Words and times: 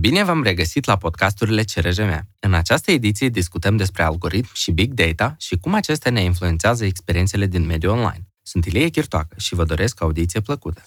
Bine 0.00 0.24
v-am 0.24 0.42
regăsit 0.42 0.84
la 0.84 0.96
podcasturile 0.96 1.62
CRJM. 1.74 2.28
În 2.40 2.54
această 2.54 2.90
ediție 2.90 3.28
discutăm 3.28 3.76
despre 3.76 4.02
algoritm 4.02 4.48
și 4.52 4.70
big 4.70 4.92
data 4.92 5.34
și 5.38 5.56
cum 5.56 5.74
acestea 5.74 6.10
ne 6.10 6.22
influențează 6.22 6.84
experiențele 6.84 7.46
din 7.46 7.66
mediul 7.66 7.92
online. 7.92 8.28
Sunt 8.42 8.64
Ilie 8.64 8.88
Chirtoacă 8.88 9.34
și 9.38 9.54
vă 9.54 9.64
doresc 9.64 10.00
audiție 10.00 10.40
plăcută. 10.40 10.82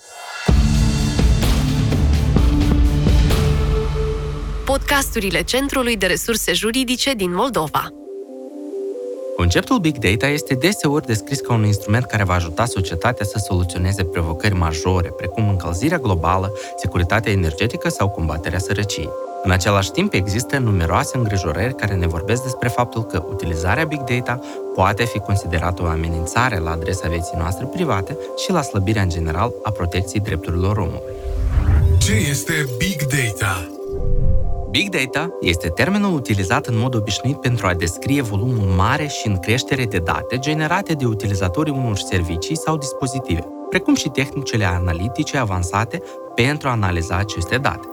Podcasturile 4.66 5.44
Centrului 5.44 5.98
de 5.98 6.06
Resurse 6.06 6.54
Juridice 6.54 7.14
din 7.14 7.34
Moldova. 7.34 7.88
Conceptul 9.36 9.80
Big 9.80 9.98
Data 9.98 10.28
este 10.28 10.54
deseori 10.54 11.06
descris 11.06 11.40
ca 11.40 11.54
un 11.54 11.66
instrument 11.66 12.06
care 12.06 12.24
va 12.24 12.34
ajuta 12.34 12.66
societatea 12.66 13.26
să 13.26 13.38
soluționeze 13.38 14.04
provocări 14.04 14.54
majore, 14.54 15.10
precum 15.10 15.50
încălzirea 15.50 15.98
globală, 15.98 16.54
securitatea 16.78 17.32
energetică 17.32 17.90
sau 17.90 18.10
combaterea 18.10 18.60
sărăciei. 18.60 19.10
În 19.44 19.52
același 19.52 19.92
timp, 19.92 20.14
există 20.14 20.58
numeroase 20.58 21.18
îngrijorări 21.18 21.76
care 21.76 21.94
ne 21.96 22.08
vorbesc 22.08 22.44
despre 22.44 22.68
faptul 22.68 23.04
că 23.04 23.24
utilizarea 23.30 23.84
Big 23.84 24.02
Data 24.04 24.40
poate 24.76 25.04
fi 25.04 25.20
considerată 25.20 25.82
o 25.84 25.86
amenințare 25.86 26.58
la 26.58 26.72
adresa 26.72 27.08
vieții 27.08 27.38
noastre 27.38 27.66
private 27.66 28.18
și 28.38 28.52
la 28.52 28.62
slăbirea 28.62 29.02
în 29.02 29.10
general 29.10 29.54
a 29.64 29.72
protecției 29.72 30.22
drepturilor 30.22 30.78
omului. 30.78 31.14
Ce 31.98 32.14
este 32.30 32.70
Big 32.78 33.02
Data? 33.02 33.70
Big 34.76 34.90
Data 34.90 35.30
este 35.42 35.70
termenul 35.70 36.14
utilizat 36.14 36.66
în 36.68 36.78
mod 36.78 36.96
obișnuit 36.96 37.40
pentru 37.40 37.68
a 37.68 37.74
descrie 37.74 38.22
volumul 38.22 38.68
mare 38.68 39.08
și 39.08 39.28
în 39.28 39.40
creștere 39.40 39.86
de 39.86 40.00
date 40.00 40.40
generate 40.40 40.94
de 40.94 41.06
utilizatorii 41.06 41.74
unor 41.74 41.98
servicii 41.98 42.58
sau 42.58 42.78
dispozitive, 42.78 43.48
precum 43.70 43.96
și 43.96 44.10
tehnicile 44.10 44.66
analitice 44.66 45.38
avansate 45.38 46.02
pentru 46.36 46.68
a 46.68 46.72
analiza 46.72 47.18
aceste 47.18 47.58
date. 47.58 47.88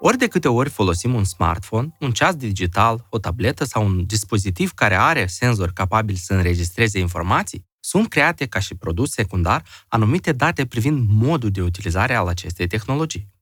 Ori 0.00 0.18
de 0.18 0.26
câte 0.26 0.48
ori 0.48 0.70
folosim 0.70 1.14
un 1.14 1.24
smartphone, 1.24 1.96
un 2.00 2.12
ceas 2.12 2.34
digital, 2.34 3.06
o 3.08 3.18
tabletă 3.18 3.64
sau 3.64 3.84
un 3.84 4.06
dispozitiv 4.06 4.72
care 4.72 4.94
are 4.94 5.26
senzori 5.26 5.72
capabili 5.72 6.18
să 6.18 6.34
înregistreze 6.34 6.98
informații, 6.98 7.66
sunt 7.80 8.08
create 8.08 8.46
ca 8.46 8.58
și 8.58 8.74
produs 8.74 9.12
secundar 9.12 9.62
anumite 9.88 10.32
date 10.32 10.66
privind 10.66 11.08
modul 11.08 11.50
de 11.50 11.62
utilizare 11.62 12.14
al 12.14 12.26
acestei 12.26 12.66
tehnologii. 12.66 13.38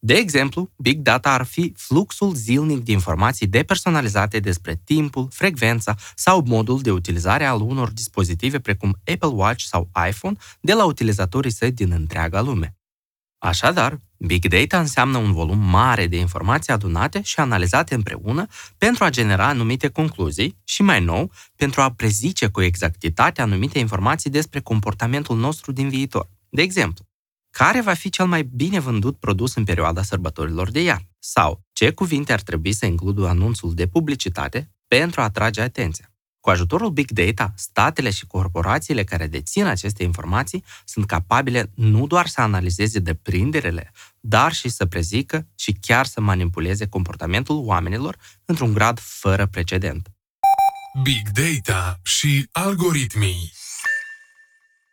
De 0.00 0.14
exemplu, 0.14 0.70
Big 0.76 0.98
Data 0.98 1.32
ar 1.32 1.44
fi 1.44 1.72
fluxul 1.76 2.34
zilnic 2.34 2.84
de 2.84 2.92
informații 2.92 3.46
depersonalizate 3.46 4.40
despre 4.40 4.80
timpul, 4.84 5.28
frecvența 5.30 5.94
sau 6.14 6.42
modul 6.46 6.80
de 6.80 6.90
utilizare 6.90 7.44
al 7.44 7.60
unor 7.60 7.90
dispozitive 7.90 8.58
precum 8.58 8.96
Apple 9.12 9.28
Watch 9.28 9.64
sau 9.64 9.90
iPhone 10.08 10.36
de 10.60 10.72
la 10.72 10.84
utilizatorii 10.84 11.52
săi 11.52 11.72
din 11.72 11.92
întreaga 11.92 12.40
lume. 12.40 12.76
Așadar, 13.38 13.98
Big 14.16 14.46
Data 14.46 14.78
înseamnă 14.78 15.18
un 15.18 15.32
volum 15.32 15.58
mare 15.58 16.06
de 16.06 16.18
informații 16.18 16.72
adunate 16.72 17.22
și 17.22 17.40
analizate 17.40 17.94
împreună 17.94 18.46
pentru 18.78 19.04
a 19.04 19.10
genera 19.10 19.46
anumite 19.46 19.88
concluzii 19.88 20.58
și, 20.64 20.82
mai 20.82 21.04
nou, 21.04 21.32
pentru 21.56 21.80
a 21.80 21.92
prezice 21.92 22.46
cu 22.48 22.60
exactitate 22.60 23.42
anumite 23.42 23.78
informații 23.78 24.30
despre 24.30 24.60
comportamentul 24.60 25.36
nostru 25.36 25.72
din 25.72 25.88
viitor. 25.88 26.30
De 26.48 26.62
exemplu, 26.62 27.07
care 27.50 27.80
va 27.80 27.94
fi 27.94 28.10
cel 28.10 28.26
mai 28.26 28.42
bine 28.42 28.78
vândut 28.80 29.18
produs 29.18 29.54
în 29.54 29.64
perioada 29.64 30.02
sărbătorilor 30.02 30.70
de 30.70 30.82
iarnă? 30.82 31.08
Sau 31.18 31.64
ce 31.72 31.90
cuvinte 31.90 32.32
ar 32.32 32.40
trebui 32.40 32.72
să 32.72 32.86
includă 32.86 33.28
anunțul 33.28 33.74
de 33.74 33.86
publicitate 33.86 34.70
pentru 34.86 35.20
a 35.20 35.24
atrage 35.24 35.60
atenția? 35.60 36.12
Cu 36.40 36.50
ajutorul 36.50 36.90
Big 36.90 37.10
Data, 37.10 37.52
statele 37.56 38.10
și 38.10 38.26
corporațiile 38.26 39.04
care 39.04 39.26
dețin 39.26 39.64
aceste 39.64 40.02
informații 40.02 40.64
sunt 40.84 41.06
capabile 41.06 41.70
nu 41.74 42.06
doar 42.06 42.26
să 42.26 42.40
analizeze 42.40 42.98
deprinderele, 42.98 43.92
dar 44.20 44.52
și 44.52 44.68
să 44.68 44.86
prezică 44.86 45.46
și 45.54 45.72
chiar 45.72 46.06
să 46.06 46.20
manipuleze 46.20 46.86
comportamentul 46.86 47.62
oamenilor 47.64 48.16
într-un 48.44 48.72
grad 48.72 48.98
fără 48.98 49.46
precedent. 49.46 50.08
Big 51.02 51.28
Data 51.28 51.98
și 52.02 52.48
algoritmii 52.52 53.52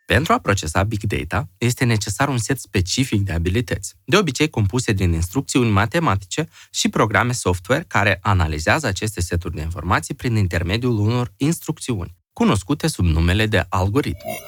pentru 0.06 0.32
a 0.32 0.38
procesa 0.38 0.82
Big 0.82 1.02
Data, 1.02 1.48
este 1.58 1.84
necesar 1.84 2.28
un 2.28 2.38
set 2.38 2.58
specific 2.58 3.20
de 3.20 3.32
abilități, 3.32 3.94
de 4.04 4.16
obicei 4.16 4.48
compuse 4.48 4.92
din 4.92 5.12
instrucțiuni 5.12 5.70
matematice 5.70 6.48
și 6.70 6.88
programe 6.88 7.32
software 7.32 7.84
care 7.88 8.18
analizează 8.22 8.86
aceste 8.86 9.20
seturi 9.20 9.54
de 9.54 9.60
informații 9.60 10.14
prin 10.14 10.36
intermediul 10.36 10.98
unor 10.98 11.32
instrucțiuni, 11.36 12.16
cunoscute 12.32 12.86
sub 12.86 13.04
numele 13.04 13.46
de 13.46 13.66
algoritmi. 13.68 14.40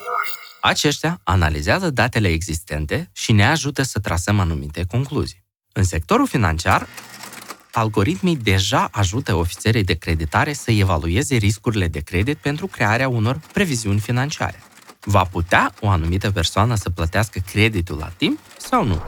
Aceștia 0.61 1.21
analizează 1.25 1.91
datele 1.91 2.29
existente 2.29 3.11
și 3.13 3.33
ne 3.33 3.47
ajută 3.47 3.83
să 3.83 3.99
trasăm 3.99 4.41
anumite 4.41 4.85
concluzii. 4.85 5.45
În 5.73 5.85
sectorul 5.85 6.27
financiar, 6.27 6.87
algoritmii 7.73 8.37
deja 8.37 8.89
ajută 8.93 9.35
ofițerii 9.35 9.85
de 9.85 9.95
creditare 9.95 10.53
să 10.53 10.71
evalueze 10.71 11.37
riscurile 11.37 11.89
de 11.89 12.01
credit 12.01 12.37
pentru 12.37 12.67
crearea 12.67 13.09
unor 13.09 13.41
previziuni 13.53 14.01
financiare. 14.01 14.63
Va 15.01 15.25
putea 15.25 15.75
o 15.81 15.89
anumită 15.89 16.31
persoană 16.31 16.75
să 16.75 16.91
plătească 16.91 17.39
creditul 17.39 17.97
la 17.97 18.09
timp 18.09 18.39
sau 18.59 18.85
nu? 18.85 19.03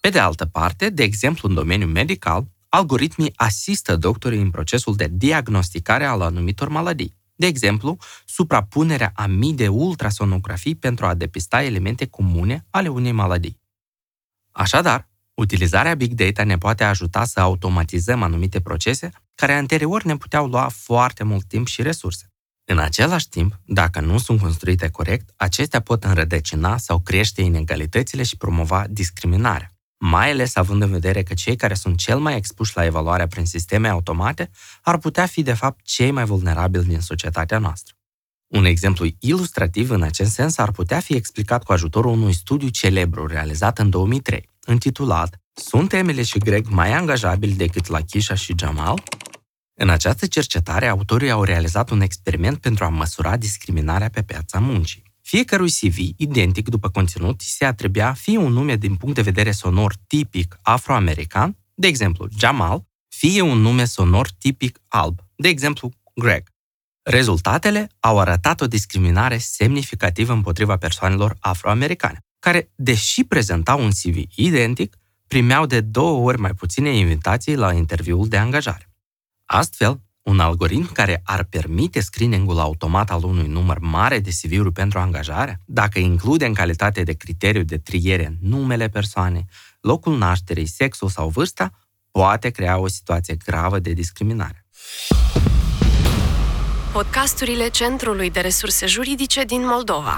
Pe 0.00 0.08
de 0.08 0.18
altă 0.18 0.46
parte, 0.46 0.90
de 0.90 1.02
exemplu 1.02 1.48
în 1.48 1.54
domeniul 1.54 1.90
medical, 1.90 2.46
algoritmii 2.68 3.32
asistă 3.36 3.96
doctorii 3.96 4.40
în 4.40 4.50
procesul 4.50 4.96
de 4.96 5.08
diagnosticare 5.10 6.04
al 6.04 6.20
anumitor 6.20 6.68
maladii. 6.68 7.16
De 7.34 7.46
exemplu, 7.46 7.96
suprapunerea 8.24 9.12
a 9.14 9.26
mii 9.26 9.54
de 9.54 9.68
ultrasonografii 9.68 10.74
pentru 10.74 11.06
a 11.06 11.14
depista 11.14 11.62
elemente 11.62 12.06
comune 12.06 12.66
ale 12.70 12.88
unei 12.88 13.12
maladii. 13.12 13.60
Așadar, 14.52 15.08
utilizarea 15.34 15.94
Big 15.94 16.12
Data 16.12 16.44
ne 16.44 16.58
poate 16.58 16.84
ajuta 16.84 17.24
să 17.24 17.40
automatizăm 17.40 18.22
anumite 18.22 18.60
procese 18.60 19.10
care 19.34 19.52
anterior 19.52 20.02
ne 20.02 20.16
puteau 20.16 20.46
lua 20.46 20.68
foarte 20.68 21.24
mult 21.24 21.44
timp 21.44 21.66
și 21.66 21.82
resurse. 21.82 22.31
În 22.72 22.78
același 22.78 23.28
timp, 23.28 23.60
dacă 23.64 24.00
nu 24.00 24.18
sunt 24.18 24.40
construite 24.40 24.88
corect, 24.88 25.30
acestea 25.36 25.80
pot 25.80 26.04
înrădăcina 26.04 26.76
sau 26.76 26.98
crește 26.98 27.42
inegalitățile 27.42 28.22
și 28.22 28.36
promova 28.36 28.84
discriminarea, 28.90 29.74
mai 29.98 30.30
ales 30.30 30.56
având 30.56 30.82
în 30.82 30.90
vedere 30.90 31.22
că 31.22 31.34
cei 31.34 31.56
care 31.56 31.74
sunt 31.74 31.96
cel 31.96 32.18
mai 32.18 32.36
expuși 32.36 32.76
la 32.76 32.84
evaluarea 32.84 33.26
prin 33.26 33.44
sisteme 33.44 33.88
automate 33.88 34.50
ar 34.82 34.98
putea 34.98 35.26
fi, 35.26 35.42
de 35.42 35.52
fapt, 35.52 35.84
cei 35.84 36.10
mai 36.10 36.24
vulnerabili 36.24 36.84
din 36.84 37.00
societatea 37.00 37.58
noastră. 37.58 37.94
Un 38.46 38.64
exemplu 38.64 39.06
ilustrativ 39.18 39.90
în 39.90 40.02
acest 40.02 40.32
sens 40.32 40.58
ar 40.58 40.70
putea 40.70 41.00
fi 41.00 41.14
explicat 41.14 41.64
cu 41.64 41.72
ajutorul 41.72 42.12
unui 42.12 42.32
studiu 42.32 42.68
celebru 42.68 43.26
realizat 43.26 43.78
în 43.78 43.90
2003, 43.90 44.48
intitulat 44.66 45.40
Sunt 45.52 45.92
Emily 45.92 46.24
și 46.24 46.38
Greg 46.38 46.66
mai 46.68 46.92
angajabili 46.92 47.52
decât 47.52 47.86
la 47.86 48.00
Kisha 48.00 48.34
și 48.34 48.54
Jamal? 48.58 49.02
În 49.82 49.88
această 49.88 50.26
cercetare, 50.26 50.86
autorii 50.86 51.30
au 51.30 51.42
realizat 51.44 51.90
un 51.90 52.00
experiment 52.00 52.58
pentru 52.58 52.84
a 52.84 52.88
măsura 52.88 53.36
discriminarea 53.36 54.08
pe 54.08 54.22
piața 54.22 54.58
muncii. 54.58 55.02
Fiecărui 55.20 55.70
CV, 55.70 55.96
identic 56.16 56.68
după 56.68 56.88
conținut, 56.88 57.40
se 57.40 57.64
atribea 57.64 58.12
fie 58.12 58.38
un 58.38 58.52
nume 58.52 58.76
din 58.76 58.94
punct 58.96 59.14
de 59.14 59.22
vedere 59.22 59.50
sonor 59.50 59.94
tipic 60.06 60.58
afroamerican, 60.62 61.56
de 61.74 61.86
exemplu 61.86 62.28
Jamal, 62.38 62.84
fie 63.08 63.40
un 63.40 63.58
nume 63.58 63.84
sonor 63.84 64.28
tipic 64.38 64.80
alb, 64.88 65.20
de 65.36 65.48
exemplu 65.48 65.90
Greg. 66.14 66.48
Rezultatele 67.02 67.88
au 68.00 68.18
arătat 68.18 68.60
o 68.60 68.66
discriminare 68.66 69.38
semnificativă 69.38 70.32
împotriva 70.32 70.76
persoanelor 70.76 71.36
afroamericane, 71.40 72.18
care, 72.38 72.70
deși 72.74 73.24
prezentau 73.24 73.84
un 73.84 73.90
CV 73.90 74.22
identic, 74.34 74.96
primeau 75.26 75.66
de 75.66 75.80
două 75.80 76.24
ori 76.26 76.40
mai 76.40 76.54
puține 76.54 76.96
invitații 76.96 77.54
la 77.54 77.72
interviul 77.72 78.28
de 78.28 78.36
angajare. 78.36 78.86
Astfel, 79.44 80.00
un 80.22 80.40
algoritm 80.40 80.92
care 80.92 81.20
ar 81.24 81.44
permite 81.44 82.00
screening-ul 82.00 82.58
automat 82.58 83.10
al 83.10 83.24
unui 83.24 83.46
număr 83.46 83.78
mare 83.78 84.18
de 84.18 84.30
CV-uri 84.30 84.72
pentru 84.72 84.98
angajare, 84.98 85.60
dacă 85.64 85.98
include 85.98 86.46
în 86.46 86.54
calitate 86.54 87.02
de 87.02 87.12
criteriu 87.12 87.62
de 87.62 87.78
triere 87.78 88.36
numele 88.40 88.88
persoanei, 88.88 89.46
locul 89.80 90.18
nașterii, 90.18 90.66
sexul 90.66 91.08
sau 91.08 91.28
vârsta, 91.28 91.70
poate 92.10 92.50
crea 92.50 92.78
o 92.78 92.88
situație 92.88 93.34
gravă 93.44 93.78
de 93.78 93.92
discriminare. 93.92 94.66
Podcasturile 96.92 97.68
Centrului 97.68 98.30
de 98.30 98.40
Resurse 98.40 98.86
Juridice 98.86 99.44
din 99.44 99.66
Moldova. 99.66 100.16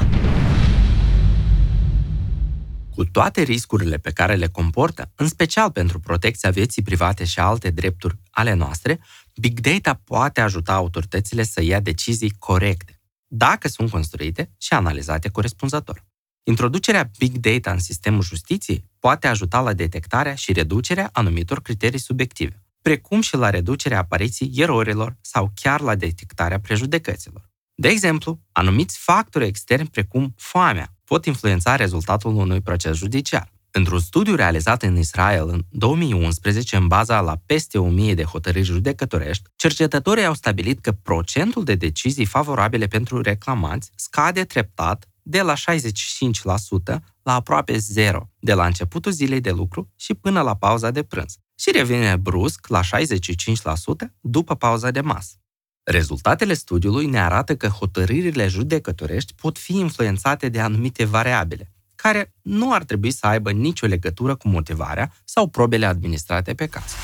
Cu 2.94 3.04
toate 3.04 3.42
riscurile 3.42 3.96
pe 3.96 4.10
care 4.10 4.34
le 4.34 4.48
comportă, 4.48 5.12
în 5.14 5.28
special 5.28 5.70
pentru 5.70 6.00
protecția 6.00 6.50
vieții 6.50 6.82
private 6.82 7.24
și 7.24 7.40
alte 7.40 7.70
drepturi 7.70 8.18
ale 8.30 8.52
noastre, 8.52 9.00
Big 9.40 9.60
Data 9.60 10.00
poate 10.04 10.40
ajuta 10.40 10.72
autoritățile 10.72 11.42
să 11.42 11.62
ia 11.62 11.80
decizii 11.80 12.34
corecte, 12.38 13.00
dacă 13.26 13.68
sunt 13.68 13.90
construite 13.90 14.50
și 14.58 14.72
analizate 14.72 15.28
corespunzător. 15.28 16.04
Introducerea 16.42 17.10
Big 17.18 17.36
Data 17.36 17.70
în 17.70 17.78
sistemul 17.78 18.22
justiției 18.22 18.84
poate 18.98 19.26
ajuta 19.26 19.60
la 19.60 19.72
detectarea 19.72 20.34
și 20.34 20.52
reducerea 20.52 21.10
anumitor 21.12 21.62
criterii 21.62 21.98
subiective, 21.98 22.62
precum 22.82 23.20
și 23.20 23.36
la 23.36 23.50
reducerea 23.50 23.98
apariției 23.98 24.52
erorilor 24.54 25.16
sau 25.20 25.52
chiar 25.54 25.80
la 25.80 25.94
detectarea 25.94 26.60
prejudecăților. 26.60 27.52
De 27.74 27.88
exemplu, 27.88 28.40
anumiți 28.52 28.98
factori 28.98 29.46
externi 29.46 29.88
precum 29.88 30.34
foamea 30.36 30.94
pot 31.04 31.24
influența 31.24 31.76
rezultatul 31.76 32.34
unui 32.34 32.60
proces 32.60 32.96
judiciar. 32.96 33.52
Într-un 33.70 33.98
studiu 33.98 34.34
realizat 34.34 34.82
în 34.82 34.96
Israel 34.96 35.48
în 35.48 35.64
2011, 35.70 36.76
în 36.76 36.86
baza 36.86 37.20
la 37.20 37.40
peste 37.46 37.78
1000 37.78 38.14
de 38.14 38.22
hotărâri 38.22 38.64
judecătorești, 38.64 39.42
cercetătorii 39.56 40.24
au 40.24 40.34
stabilit 40.34 40.80
că 40.80 40.92
procentul 40.92 41.64
de 41.64 41.74
decizii 41.74 42.24
favorabile 42.24 42.86
pentru 42.86 43.20
reclamanți 43.20 43.90
scade 43.94 44.44
treptat 44.44 45.08
de 45.22 45.42
la 45.42 45.54
65% 45.54 45.56
la 47.22 47.34
aproape 47.34 47.78
zero, 47.78 48.30
de 48.38 48.54
la 48.54 48.66
începutul 48.66 49.12
zilei 49.12 49.40
de 49.40 49.50
lucru 49.50 49.92
și 49.96 50.14
până 50.14 50.40
la 50.40 50.56
pauza 50.56 50.90
de 50.90 51.02
prânz, 51.02 51.36
și 51.58 51.70
revine 51.70 52.16
brusc 52.16 52.66
la 52.66 52.80
65% 52.80 52.84
după 54.20 54.54
pauza 54.54 54.90
de 54.90 55.00
masă. 55.00 55.34
Rezultatele 55.84 56.54
studiului 56.54 57.06
ne 57.06 57.20
arată 57.20 57.56
că 57.56 57.66
hotărârile 57.66 58.46
judecătorești 58.46 59.34
pot 59.34 59.58
fi 59.58 59.76
influențate 59.78 60.48
de 60.48 60.60
anumite 60.60 61.04
variabile, 61.04 61.72
care 61.94 62.32
nu 62.42 62.72
ar 62.72 62.84
trebui 62.84 63.10
să 63.10 63.26
aibă 63.26 63.50
nicio 63.50 63.86
legătură 63.86 64.34
cu 64.34 64.48
motivarea 64.48 65.12
sau 65.24 65.48
probele 65.48 65.86
administrate 65.86 66.54
pe 66.54 66.66
caz. 66.66 66.94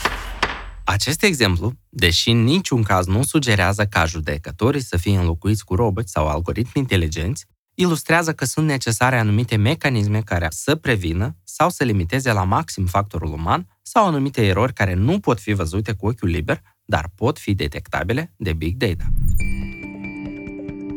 Acest 0.84 1.22
exemplu, 1.22 1.72
deși 1.88 2.30
în 2.30 2.44
niciun 2.44 2.82
caz 2.82 3.06
nu 3.06 3.22
sugerează 3.22 3.84
ca 3.84 4.04
judecătorii 4.04 4.82
să 4.82 4.96
fie 4.96 5.18
înlocuiți 5.18 5.64
cu 5.64 5.74
roboți 5.74 6.12
sau 6.12 6.28
algoritmi 6.28 6.82
inteligenți, 6.82 7.46
ilustrează 7.74 8.32
că 8.32 8.44
sunt 8.44 8.66
necesare 8.66 9.18
anumite 9.18 9.56
mecanisme 9.56 10.22
care 10.22 10.46
să 10.50 10.74
prevină 10.74 11.36
sau 11.44 11.70
să 11.70 11.84
limiteze 11.84 12.32
la 12.32 12.44
maxim 12.44 12.86
factorul 12.86 13.32
uman 13.32 13.66
sau 13.82 14.06
anumite 14.06 14.46
erori 14.46 14.72
care 14.72 14.94
nu 14.94 15.20
pot 15.20 15.40
fi 15.40 15.52
văzute 15.52 15.92
cu 15.92 16.06
ochiul 16.06 16.28
liber, 16.28 16.62
dar 16.90 17.10
pot 17.14 17.38
fi 17.38 17.54
detectabile 17.54 18.32
de 18.36 18.52
Big 18.52 18.76
Data. 18.76 19.04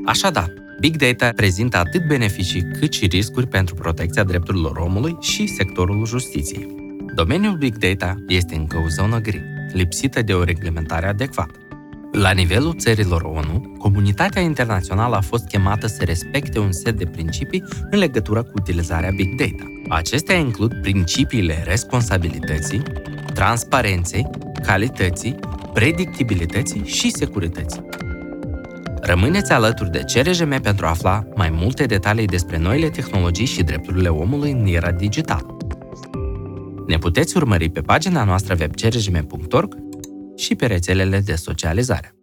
Așadar, 0.06 0.54
Big 0.80 0.95
Data 0.95 1.30
prezintă 1.36 1.78
atât 1.78 2.07
beneficii 2.07 2.72
cât 2.80 2.94
și 2.94 3.06
riscuri 3.06 3.48
pentru 3.48 3.75
protecția 3.75 4.24
drepturilor 4.24 4.78
omului 4.78 5.18
și 5.19 5.48
sectorul 5.48 6.06
justiției. 6.06 6.75
Domeniul 7.16 7.57
Big 7.57 7.78
Data 7.78 8.16
este 8.28 8.56
încă 8.56 8.78
o 8.78 8.88
zonă 8.88 9.19
gri, 9.19 9.42
lipsită 9.74 10.22
de 10.22 10.34
o 10.34 10.44
reglementare 10.44 11.07
adecvată. 11.07 11.60
La 12.12 12.31
nivelul 12.31 12.75
țărilor 12.78 13.22
ONU, 13.22 13.75
comunitatea 13.78 14.42
internațională 14.42 15.16
a 15.16 15.22
fost 15.22 15.48
chemată 15.48 15.88
să 15.88 16.04
respecte 16.04 16.60
un 16.60 16.72
set 16.72 16.98
de 16.98 17.06
principii 17.06 17.63
în 17.92 18.00
legătură 18.00 18.44
cu 18.44 18.51
utilizarea 18.56 19.12
Big 19.16 19.36
Data. 19.36 19.63
Acestea 19.90 20.36
includ 20.36 20.74
principiile 20.81 21.63
responsabilității, 21.66 22.81
transparenței, 23.34 24.30
calității, 24.66 25.36
predictibilității 25.73 26.85
și 26.85 27.11
securității. 27.11 27.85
Rămâneți 29.01 29.51
alături 29.51 29.91
de 29.91 30.03
CRJM 30.13 30.61
pentru 30.61 30.85
a 30.85 30.89
afla 30.89 31.27
mai 31.35 31.49
multe 31.49 31.85
detalii 31.85 32.25
despre 32.25 32.57
noile 32.57 32.89
tehnologii 32.89 33.45
și 33.45 33.63
drepturile 33.63 34.09
omului 34.09 34.51
în 34.51 34.65
era 34.65 34.91
digitală. 34.91 35.57
Ne 36.87 36.97
puteți 36.97 37.37
urmări 37.37 37.69
pe 37.69 37.81
pagina 37.81 38.23
noastră 38.23 38.55
web 38.59 38.75
crjm.org 38.75 39.75
și 40.35 40.55
pe 40.55 40.65
rețelele 40.65 41.19
de 41.19 41.35
socializare. 41.35 42.15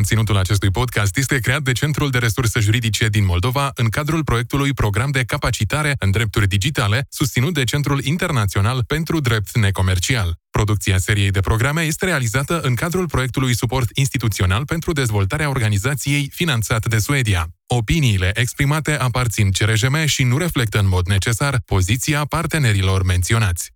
Conținutul 0.00 0.36
acestui 0.36 0.70
podcast 0.70 1.16
este 1.16 1.38
creat 1.38 1.62
de 1.62 1.72
Centrul 1.72 2.10
de 2.10 2.18
Resurse 2.18 2.60
Juridice 2.60 3.08
din 3.08 3.24
Moldova 3.24 3.70
în 3.74 3.88
cadrul 3.88 4.24
proiectului 4.24 4.72
Program 4.72 5.10
de 5.10 5.24
Capacitare 5.24 5.94
în 5.98 6.10
Drepturi 6.10 6.46
Digitale, 6.46 7.06
susținut 7.08 7.54
de 7.54 7.64
Centrul 7.64 8.04
Internațional 8.04 8.84
pentru 8.84 9.20
Drept 9.20 9.56
Necomercial. 9.56 10.34
Producția 10.50 10.98
seriei 10.98 11.30
de 11.30 11.40
programe 11.40 11.82
este 11.82 12.04
realizată 12.04 12.60
în 12.60 12.74
cadrul 12.74 13.06
proiectului 13.06 13.56
Suport 13.56 13.88
Instituțional 13.94 14.64
pentru 14.64 14.92
Dezvoltarea 14.92 15.48
Organizației 15.48 16.30
finanțat 16.34 16.88
de 16.88 16.98
Suedia. 16.98 17.46
Opiniile 17.66 18.30
exprimate 18.34 18.92
aparțin 18.98 19.50
CRJM 19.50 20.04
și 20.04 20.22
nu 20.22 20.38
reflectă 20.38 20.78
în 20.78 20.88
mod 20.88 21.06
necesar 21.06 21.60
poziția 21.64 22.24
partenerilor 22.24 23.02
menționați. 23.02 23.72